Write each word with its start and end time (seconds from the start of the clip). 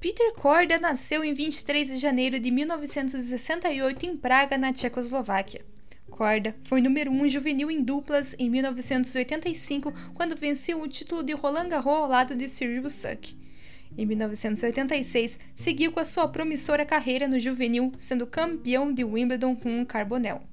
Peter 0.00 0.32
Korda 0.32 0.78
nasceu 0.78 1.22
em 1.22 1.34
23 1.34 1.88
de 1.88 1.98
janeiro 1.98 2.40
de 2.40 2.50
1968 2.50 4.06
em 4.06 4.16
Praga, 4.16 4.56
na 4.56 4.72
Tchecoslováquia. 4.72 5.62
Korda 6.10 6.56
foi 6.64 6.80
número 6.80 7.10
1 7.10 7.22
um 7.22 7.28
juvenil 7.28 7.70
em 7.70 7.82
duplas 7.82 8.34
em 8.38 8.48
1985, 8.48 9.92
quando 10.14 10.36
venceu 10.36 10.80
o 10.80 10.88
título 10.88 11.22
de 11.22 11.34
Roland 11.34 11.68
Garros 11.68 11.98
ao 11.98 12.08
lado 12.08 12.34
de 12.34 12.48
Cyril 12.48 12.88
Suck. 12.88 13.36
Em 13.98 14.06
1986, 14.06 15.38
seguiu 15.54 15.92
com 15.92 16.00
a 16.00 16.04
sua 16.06 16.26
promissora 16.28 16.86
carreira 16.86 17.28
no 17.28 17.38
juvenil, 17.38 17.92
sendo 17.98 18.26
campeão 18.26 18.90
de 18.94 19.04
Wimbledon 19.04 19.54
com 19.54 19.68
um 19.68 19.84
Carbonel. 19.84 20.49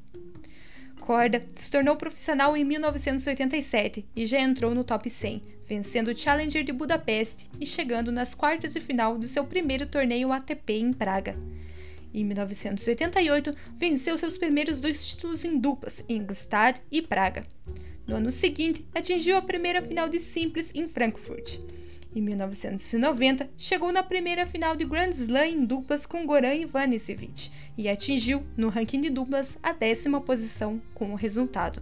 Korda 1.07 1.41
se 1.55 1.71
tornou 1.71 1.95
profissional 1.95 2.57
em 2.57 2.65
1987 2.65 4.05
e 4.13 4.25
já 4.25 4.41
entrou 4.41 4.75
no 4.75 4.83
top 4.83 5.09
100, 5.09 5.41
vencendo 5.65 6.09
o 6.09 6.13
Challenger 6.17 6.65
de 6.65 6.73
Budapeste 6.73 7.49
e 7.61 7.65
chegando 7.65 8.11
nas 8.11 8.35
quartas 8.35 8.73
de 8.73 8.81
final 8.81 9.17
do 9.17 9.25
seu 9.25 9.45
primeiro 9.45 9.85
torneio 9.85 10.33
ATP 10.33 10.73
em 10.73 10.91
Praga. 10.91 11.37
Em 12.13 12.25
1988, 12.25 13.55
venceu 13.77 14.17
seus 14.17 14.37
primeiros 14.37 14.81
dois 14.81 15.07
títulos 15.07 15.45
em 15.45 15.57
duplas, 15.57 16.03
em 16.09 16.21
Gstaad 16.25 16.81
e 16.91 17.01
Praga. 17.01 17.47
No 18.05 18.17
ano 18.17 18.29
seguinte, 18.29 18.85
atingiu 18.93 19.37
a 19.37 19.41
primeira 19.41 19.81
final 19.81 20.09
de 20.09 20.19
simples 20.19 20.75
em 20.75 20.89
Frankfurt. 20.89 21.59
Em 22.17 22.21
1990, 22.21 23.47
chegou 23.55 23.91
na 23.91 24.01
primeira 24.01 24.43
final 24.47 24.75
de 24.75 24.83
Grand 24.83 25.11
Slam 25.11 25.45
em 25.45 25.63
duplas 25.63 26.03
com 26.03 26.25
Goran 26.25 26.55
Ivanisevic 26.55 27.51
e 27.77 27.87
atingiu, 27.87 28.43
no 28.57 28.69
ranking 28.69 29.01
de 29.01 29.11
duplas, 29.11 29.59
a 29.61 29.71
décima 29.71 30.19
posição 30.19 30.81
com 30.95 31.11
o 31.11 31.15
resultado. 31.15 31.79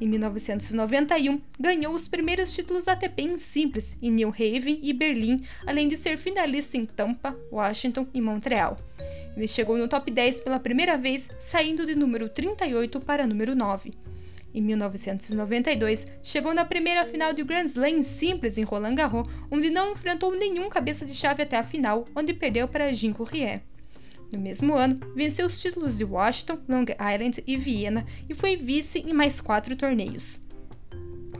Em 0.00 0.06
1991, 0.06 1.40
ganhou 1.58 1.92
os 1.92 2.06
primeiros 2.06 2.54
títulos 2.54 2.86
ATP 2.86 3.20
em 3.20 3.36
simples 3.36 3.96
em 4.00 4.12
New 4.12 4.28
Haven 4.28 4.78
e 4.80 4.92
Berlim, 4.92 5.44
além 5.66 5.88
de 5.88 5.96
ser 5.96 6.16
finalista 6.16 6.76
em 6.76 6.86
Tampa, 6.86 7.36
Washington 7.50 8.06
e 8.14 8.20
Montreal. 8.20 8.76
Ele 9.36 9.48
chegou 9.48 9.76
no 9.76 9.88
top 9.88 10.08
10 10.08 10.40
pela 10.42 10.60
primeira 10.60 10.96
vez, 10.96 11.28
saindo 11.40 11.84
de 11.84 11.96
número 11.96 12.28
38 12.28 13.00
para 13.00 13.26
número 13.26 13.56
9. 13.56 13.92
Em 14.54 14.60
1992, 14.60 16.06
chegou 16.22 16.52
na 16.52 16.64
primeira 16.64 17.06
final 17.06 17.32
de 17.32 17.42
Grand 17.42 17.64
Slam 17.64 18.02
simples 18.02 18.58
em 18.58 18.64
Roland 18.64 18.94
Garros, 18.94 19.26
onde 19.50 19.70
não 19.70 19.92
enfrentou 19.92 20.36
nenhum 20.36 20.68
cabeça 20.68 21.06
de 21.06 21.14
chave 21.14 21.42
até 21.42 21.56
a 21.56 21.62
final, 21.62 22.04
onde 22.14 22.34
perdeu 22.34 22.68
para 22.68 22.92
Jean 22.92 23.12
Courrier. 23.12 23.62
No 24.30 24.38
mesmo 24.38 24.74
ano, 24.74 24.98
venceu 25.14 25.46
os 25.46 25.60
títulos 25.60 25.98
de 25.98 26.04
Washington, 26.04 26.58
Long 26.68 26.86
Island 27.14 27.42
e 27.46 27.56
Viena 27.56 28.04
e 28.28 28.34
foi 28.34 28.56
vice 28.56 28.98
em 28.98 29.12
mais 29.12 29.40
quatro 29.40 29.76
torneios. 29.76 30.40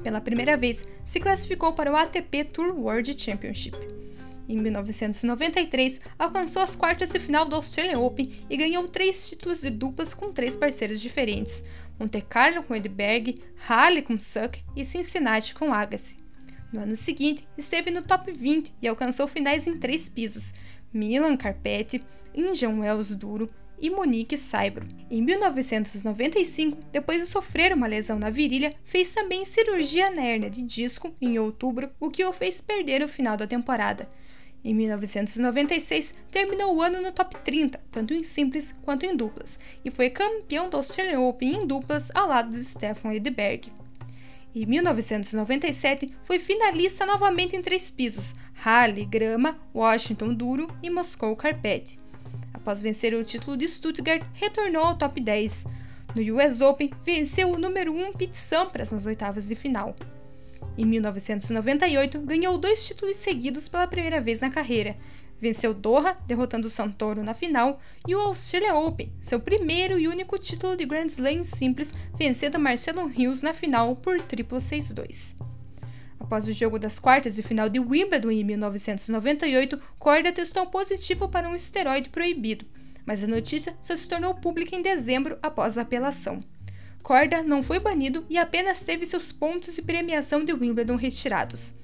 Pela 0.03 0.21
primeira 0.21 0.57
vez, 0.57 0.87
se 1.05 1.21
classificou 1.21 1.73
para 1.73 1.93
o 1.93 1.97
ATP 1.97 2.45
Tour 2.45 2.79
World 2.79 3.19
Championship. 3.19 4.02
Em 4.49 4.59
1993, 4.59 6.01
alcançou 6.19 6.63
as 6.63 6.75
quartas 6.75 7.11
de 7.11 7.19
final 7.19 7.45
do 7.45 7.57
Australian 7.57 7.99
Open 7.99 8.29
e 8.51 8.57
ganhou 8.57 8.89
três 8.89 9.29
títulos 9.29 9.61
de 9.61 9.71
duplas 9.71 10.13
com 10.13 10.33
três 10.33 10.57
parceiros 10.57 11.01
diferentes: 11.01 11.65
Monte 11.99 12.21
Carlo 12.21 12.63
com 12.63 12.75
Edberg, 12.75 13.37
Halle 13.69 14.03
com 14.03 14.19
Suck 14.19 14.63
e 14.77 14.85
Cincinnati 14.85 15.55
com 15.55 15.73
Agassi. 15.73 16.17
No 16.73 16.81
ano 16.81 16.97
seguinte, 16.97 17.47
esteve 17.57 17.91
no 17.91 18.03
top 18.03 18.33
20 18.33 18.75
e 18.81 18.89
alcançou 18.89 19.29
finais 19.29 19.67
em 19.67 19.79
três 19.79 20.09
pisos: 20.09 20.55
Milan 20.93 21.37
Carpete, 21.37 22.03
Indian 22.35 22.81
Wells 22.81 23.15
Duro 23.15 23.49
e 23.79 23.91
Monique 23.91 24.37
Saibro. 24.37 24.87
Em 25.11 25.21
1995, 25.21 26.79
depois 26.91 27.21
de 27.21 27.27
sofrer 27.27 27.75
uma 27.75 27.89
lesão 27.89 28.19
na 28.19 28.31
virilha, 28.31 28.73
fez 28.85 29.13
também 29.13 29.45
cirurgia 29.45 30.09
na 30.09 30.25
hernia 30.25 30.49
de 30.49 30.63
disco 30.63 31.13
em 31.21 31.39
outubro, 31.39 31.91
o 32.01 32.09
que 32.09 32.25
o 32.25 32.33
fez 32.33 32.61
perder 32.61 33.03
o 33.03 33.09
final 33.09 33.37
da 33.37 33.47
temporada. 33.47 34.09
Em 34.65 34.73
1996, 34.75 36.15
terminou 36.31 36.77
o 36.77 36.83
ano 36.83 37.03
no 37.03 37.11
top 37.11 37.37
30, 37.39 37.81
tanto 37.91 38.15
em 38.15 38.23
simples 38.23 38.73
quanto 38.83 39.05
em 39.05 39.17
duplas, 39.17 39.59
e 39.85 39.91
foi 39.91 40.09
campeão 40.09 40.71
do 40.71 40.77
Australian 40.77 41.21
Open 41.21 41.63
em 41.63 41.67
duplas 41.67 42.13
ao 42.15 42.29
lado 42.29 42.51
de 42.51 42.63
Stefan 42.63 43.13
Edberg. 43.13 43.73
Em 44.55 44.65
1997, 44.65 46.07
foi 46.25 46.39
finalista 46.39 47.05
novamente 47.05 47.57
em 47.57 47.63
três 47.63 47.91
pisos: 47.91 48.35
Halle, 48.65 49.05
Grama, 49.05 49.59
Washington 49.75 50.33
Duro 50.33 50.69
e 50.81 50.89
Moscou 50.89 51.35
Carpete. 51.35 51.99
Após 52.55 52.81
vencer 52.81 53.15
o 53.15 53.25
título 53.25 53.57
de 53.57 53.67
Stuttgart, 53.67 54.23
retornou 54.35 54.85
ao 54.85 54.97
top 54.97 55.21
10. 55.21 55.65
No 56.15 56.37
US 56.37 56.61
Open, 56.61 56.91
venceu 57.05 57.51
o 57.51 57.59
número 57.59 57.93
1 57.93 58.13
Pete 58.13 58.37
Sampras 58.37 58.93
nas 58.93 59.07
oitavas 59.07 59.49
de 59.49 59.57
final. 59.57 59.97
Em 60.77 60.87
1998, 60.87 62.19
ganhou 62.21 62.57
dois 62.57 62.87
títulos 62.87 63.17
seguidos 63.17 63.69
pela 63.69 63.87
primeira 63.87 64.21
vez 64.21 64.41
na 64.41 64.51
carreira. 64.51 64.97
Venceu 65.39 65.75
Doha, 65.75 66.17
derrotando 66.27 66.71
Santoro 66.71 67.23
na 67.23 67.35
final, 67.35 67.81
e 68.07 68.15
o 68.15 68.21
Australia 68.21 68.75
Open, 68.75 69.13
seu 69.21 69.41
primeiro 69.41 69.99
e 69.99 70.07
único 70.07 70.39
título 70.39 70.77
de 70.77 70.87
Grand 70.87 71.07
Slam 71.07 71.43
simples, 71.43 71.93
vencendo 72.17 72.59
Marcelo 72.61 73.07
Rios 73.07 73.43
na 73.43 73.53
final 73.53 73.97
por 73.97 74.21
triplo 74.21 74.59
6-2. 74.59 75.37
Após 76.19 76.47
o 76.47 76.53
jogo 76.53 76.79
das 76.79 77.01
quartas 77.01 77.35
de 77.35 77.43
final 77.43 77.69
de 77.69 77.81
Wimbledon 77.81 78.31
em 78.31 78.45
1998, 78.45 79.79
Corda 79.99 80.33
testou 80.33 80.65
positivo 80.67 81.29
para 81.29 81.49
um 81.49 81.55
esteroide 81.55 82.09
proibido, 82.09 82.65
mas 83.05 83.23
a 83.23 83.27
notícia 83.27 83.77
só 83.83 83.97
se 83.97 84.09
tornou 84.09 84.35
pública 84.37 84.77
em 84.77 84.81
dezembro 84.81 85.37
após 85.43 85.77
a 85.77 85.83
apelação. 85.83 86.41
Corda 87.03 87.43
não 87.43 87.63
foi 87.63 87.81
banido 87.81 88.25
e 88.31 88.39
apenas 88.39 88.85
teve 88.85 89.05
seus 89.05 89.33
pontos 89.33 89.75
de 89.75 89.83
premiação 89.83 90.45
de 90.45 90.53
Wimbledon 90.53 90.97
retirados. 90.97 91.75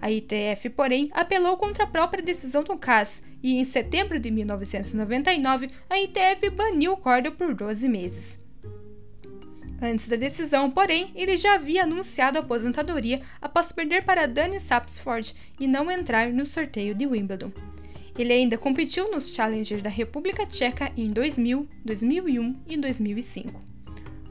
A 0.00 0.10
ITF, 0.10 0.70
porém, 0.70 1.10
apelou 1.12 1.56
contra 1.56 1.84
a 1.84 1.86
própria 1.86 2.22
decisão 2.22 2.62
do 2.62 2.76
CAS 2.76 3.22
e, 3.42 3.58
em 3.58 3.64
setembro 3.64 4.18
de 4.18 4.30
1999, 4.30 5.70
a 5.88 5.98
ITF 5.98 6.50
baniu 6.50 6.96
Corda 6.96 7.30
por 7.30 7.54
12 7.54 7.88
meses. 7.88 8.38
Antes 9.82 10.08
da 10.08 10.16
decisão, 10.16 10.70
porém, 10.70 11.10
ele 11.14 11.36
já 11.38 11.54
havia 11.54 11.84
anunciado 11.84 12.38
a 12.38 12.42
aposentadoria 12.42 13.20
após 13.40 13.72
perder 13.72 14.04
para 14.04 14.26
Danny 14.26 14.60
Sapsford 14.60 15.34
e 15.58 15.66
não 15.66 15.90
entrar 15.90 16.30
no 16.30 16.44
sorteio 16.44 16.94
de 16.94 17.06
Wimbledon. 17.06 17.50
Ele 18.18 18.32
ainda 18.32 18.58
competiu 18.58 19.10
nos 19.10 19.30
Challengers 19.30 19.82
da 19.82 19.88
República 19.88 20.44
Tcheca 20.44 20.92
em 20.96 21.08
2000, 21.08 21.66
2001 21.84 22.56
e 22.66 22.76
2005. 22.76 23.69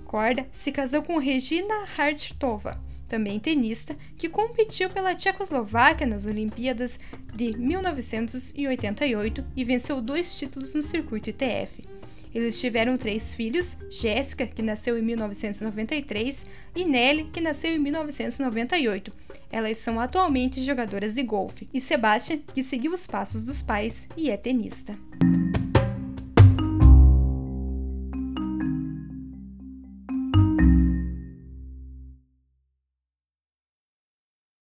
Korda 0.09 0.47
se 0.52 0.72
casou 0.72 1.03
com 1.03 1.20
Regina 1.20 1.86
Hartova, 1.96 2.81
também 3.08 3.40
tenista, 3.40 3.96
que 4.18 4.28
competiu 4.28 4.90
pela 4.90 5.14
Tchecoslováquia 5.14 6.08
nas 6.08 6.25
Olimpíadas 6.25 7.00
de 7.31 7.56
1988 7.56 9.46
e 9.56 9.64
venceu 9.64 10.02
dois 10.02 10.36
títulos 10.36 10.74
no 10.74 10.81
circuito 10.81 11.30
ITF. 11.30 11.88
Eles 12.34 12.59
tiveram 12.59 12.98
três 12.98 13.36
filhos: 13.36 13.78
Jéssica, 13.88 14.48
que 14.48 14.64
nasceu 14.64 14.98
em 14.98 15.03
1993, 15.03 16.44
e 16.75 16.86
Nelly, 16.86 17.25
que 17.25 17.40
nasceu 17.40 17.75
em 17.75 17.78
1998. 17.78 19.12
Elas 19.52 19.78
são 19.78 20.00
atualmente 20.00 20.64
jogadoras 20.64 21.14
de 21.14 21.22
golfe, 21.22 21.69
e 21.72 21.80
Sebastian, 21.80 22.40
que 22.52 22.64
seguiu 22.64 22.94
os 22.94 23.06
passos 23.06 23.44
dos 23.44 23.62
pais 23.62 24.09
e 24.18 24.31
é 24.31 24.38
tenista. 24.38 24.98